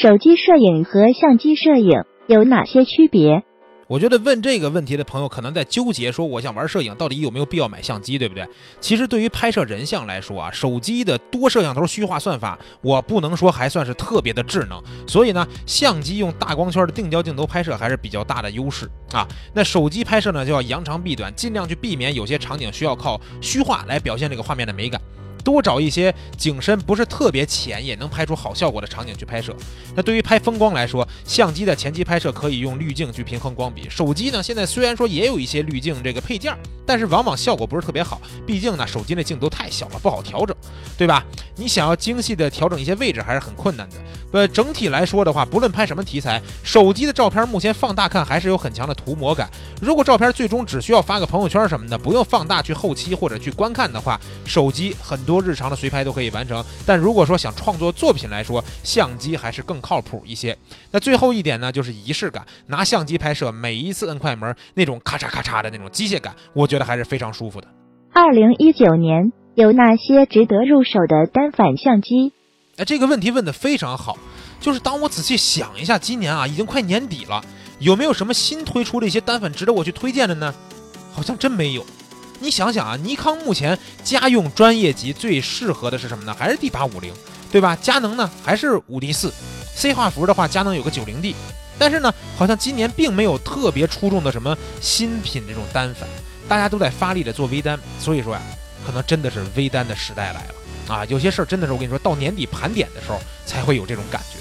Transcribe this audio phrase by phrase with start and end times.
[0.00, 3.42] 手机摄影和相机摄影有哪些区别？
[3.88, 8.46] 我觉得问这个问题的朋友可能在纠结，说我想玩摄影，到底有没有必要买相机，对不对？
[8.78, 19.26] 其实对于拍摄人像来说啊，手机的多摄像头虚化算法，我不能说还算是特别的智能，所以呢，相机用大光圈的定焦镜头拍摄还是比较大的优势啊。
[19.52, 25.00] 那手机拍摄呢，就要扬长避短，尽量去避免有些场景需要靠虚化来表现这个画面的美感。
[25.48, 29.56] 多找一些景深不是特别浅也能拍出好效果的场景去拍摄。
[29.96, 33.88] 那对于拍风光来说，相机的前期拍摄可以用滤镜去平衡光比。
[33.88, 38.20] 手机呢，现在虽然说也有一些滤镜这个配件，但是往往效果不是特别好。
[38.46, 40.56] 毕竟呢，手机的镜头太小了，不好调整，
[40.96, 41.22] 对吧？
[41.54, 43.96] 你想要精细的调整一些位置还是很困难的。
[44.32, 49.50] 呃，整体来说的话，不论拍什么题材，手机的照片目前放大看还是有很强的涂抹感。
[49.82, 56.64] 如果照片最终只需要发个朋友圈什么的，不用放大去后期或者去观看的话，手机很多日常的随拍都可以完成。
[56.86, 60.56] 但如果说想创作作品来说，相机还是更靠谱一些。
[60.90, 62.46] 那最后一点呢，就是仪式感。
[62.68, 67.68] 拿相机拍摄，每一次摁快门那种咔嚓咔嚓的那种机械感，我觉得还是非常舒服的。
[68.14, 72.32] 二零一九年有哪些值得入手的单反相机？
[72.76, 74.16] 哎，这个问题问得非常好。
[74.60, 77.44] 就是当我仔细想一下，今年啊已经快年底了，
[77.80, 80.54] 有没有什么新推出的一些单反值得我去推荐的呢？
[81.12, 81.84] 好像真没有。
[82.38, 86.32] 你想想啊，尼康目前家用专业级最适合的是什么呢？
[86.38, 87.12] 还是 D 八五零，
[87.50, 87.76] 对吧？
[87.82, 89.32] 佳能呢还是五 D 四
[89.74, 91.34] ？C 画幅的话，佳能有个九零 D。
[91.80, 96.08] 但是呢，好像今年并没有特别出众的什么新品这种单反，
[96.48, 97.76] 大家都在发力的做微单。
[97.98, 98.40] 所以说呀，
[98.86, 100.54] 可能真的是微单的时代来了。
[100.88, 104.38] 啊，有些事儿真的是我跟你说到年底盘点的时候才会有这种感觉。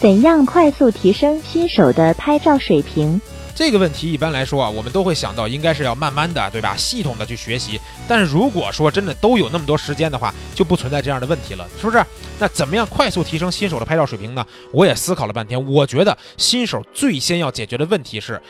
[0.00, 3.20] 怎样快速提升新手的拍照水平？
[3.54, 6.74] 这个问题一般来说啊，我们都会想到应该是要慢慢的，对吧？
[6.76, 7.80] 系统的去学习。
[8.08, 12.04] 但是如果说真的都有那么多时间的话，就不存在这样的问题了，是不是？
[12.40, 14.44] 那怎么样快速提升新手的拍照水平呢？
[14.72, 18.42] 我也思考了半天，我觉得新手最先要解决的问题是，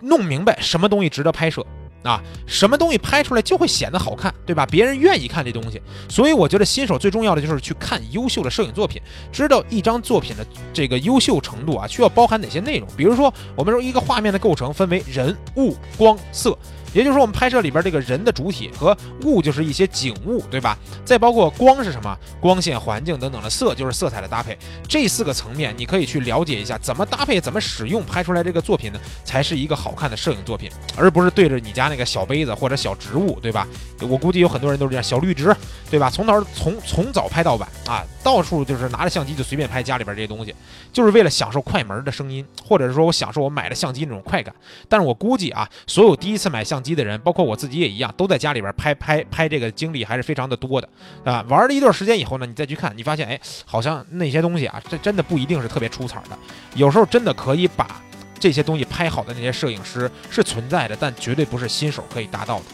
[0.00, 1.64] 弄明白什么东西值得拍摄。
[2.02, 4.64] 啊，什么东西拍出来就会显得好看，对吧？
[4.66, 9.00] 别人愿意看这东西，所以我觉得新手最重要的就是去看优秀的摄影作品，
[9.32, 12.88] 知道一张作品的这个优秀程度啊，需要包含哪些内容。
[12.96, 16.56] 比如说，我们说一个画面的构成分为人物、光、色。
[16.92, 20.76] 也就是说，我们拍摄里边这个人的主体和物就是一些景物，对吧？
[21.04, 22.16] 再包括光是什么？
[22.40, 24.56] 光线、环境等等的色就是色彩的搭配。
[24.88, 33.66] 这四个层面，你可以去了解一下怎么搭配、怎么使用，拍出来这个作品呢，才是一个好看的摄影作品，而不是对着你家那个小杯子或者小植物，对吧？
[34.00, 35.54] 我估计有很多人都是这样，小绿植，
[35.90, 36.08] 对吧？
[36.10, 40.54] 从头从从早拍到晚啊，到处就是拿着相机就随便拍家里边这些东西，
[40.92, 44.54] 就是为了享受快门的声音，或者是说我享受我买了相机那种快感。
[44.88, 46.88] 但是我估计啊，所有第一次买相机。
[46.88, 50.88] 机的人，包括我自己也一样，都在家里边拍拍拍，这个经历还是非常的多的
[51.22, 51.44] 啊。
[51.46, 56.38] 玩了一段时间以后呢，你再去看，你发现，哎，好像那些东西啊，这真的不一定是特别出彩的。
[56.76, 58.00] 有时候真的可以把
[58.40, 62.64] 这些东西拍好的那些摄影师是存在的，但绝对不是新手可以达到的。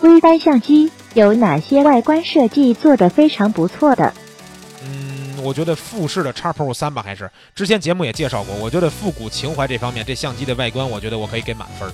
[0.00, 4.12] 微单相机有哪些外观设计做得非常不错的？
[4.82, 8.56] 嗯，我觉得富士的 X Pro 三吧，还是之前节目也介绍过。
[8.56, 11.88] 我觉得复古情怀这方面，这相机的外观，我觉得我可以给满分。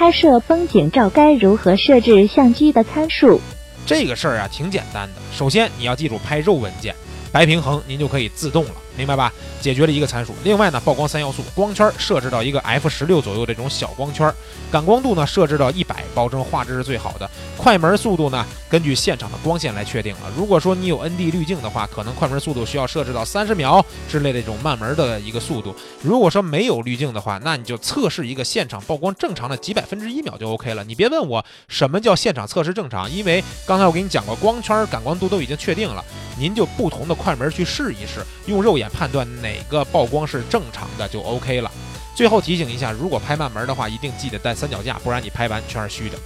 [0.00, 3.38] 拍摄风景照该如何设置相机的参数？
[3.84, 5.20] 这个事儿啊挺简单的。
[5.36, 6.94] 首先你要记住拍肉文件，
[7.30, 9.32] 白平衡您就可以自动了，明白吧？
[9.62, 10.34] 解决了一个参数。
[10.44, 14.30] 另外呢，曝光三要素，光圈设置到一个 f 十六左右这种小光圈，
[14.70, 17.28] 感光度呢设置到一百，保证画质是最好的。
[17.56, 20.30] 快门速度呢，根据现场的光线来确定了。
[20.36, 25.74] 如果说你有 ND 滤镜的话，可能快门速度需要设置到三十秒之类的这种慢门的一个速度。
[26.02, 30.84] 如果说没有滤镜的话，那你就测试一个现场曝光正常的几百分之一秒就 OK 了。
[30.84, 36.04] 你别问我什么叫现场测试正常，因为刚才我给你讲过，光圈、感光度都已经确定了，
[36.38, 41.70] 您就不同的快门去试一试，用肉眼判断哪个曝光是正常的就 OK 了。
[42.14, 46.18] 最后提醒一下，如果拍慢门的话，一定记得带三脚架，不然你拍完全是虚的。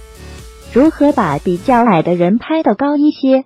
[0.73, 3.45] 如何把比较矮的人拍得高一些？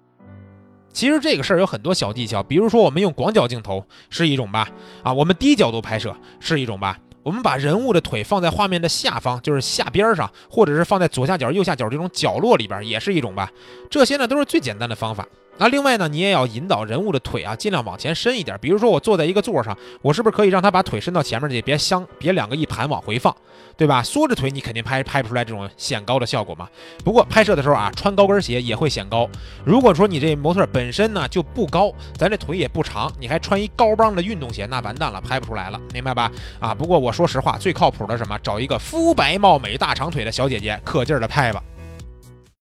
[0.91, 4.67] 其实这个事儿有很多小技巧，比如说我们用广角镜头是一种吧，
[5.03, 13.51] 啊，我们低角度拍摄是一种吧，我们把人物的腿放在画面的下方，就是下边上，或者是放在左下角、右下角这种角落里边，也是一种吧。
[13.91, 15.27] 这些呢都是最简单的方法。
[15.59, 18.57] 那另外呢，你也要引导人物的腿啊，尽量往前伸一点。
[18.61, 23.35] 比如说我坐在一个座上，我是不是可以让他把腿伸到前面去，别相别两个一盘往回放，
[23.75, 24.01] 对吧？
[24.01, 26.69] 缩着腿你肯定拍拍不出来这种显高的效果嘛。
[27.03, 29.29] 不过拍摄的时候啊，穿高跟鞋也会显高。
[29.65, 36.31] 如果说你这模特本身呢就不高，咱这腿也不长，你还穿一高帮的运动鞋，那完蛋了，拍不出来了，明白吧？
[36.61, 38.39] 啊，不过我说实话，最靠谱的什么？
[38.39, 41.61] 找一个肤白貌美、大长腿的小姐姐，可劲儿的拍吧。